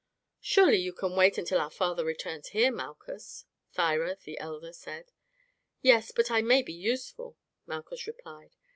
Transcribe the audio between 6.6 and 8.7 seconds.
be useful," Malchus replied.